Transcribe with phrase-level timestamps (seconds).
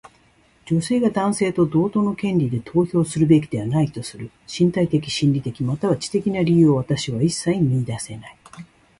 [0.67, 8.35] 女性が男性と同等の権利で投票するべきではないとする身体的、心理的、または知的な理由を私は一切見いだせない。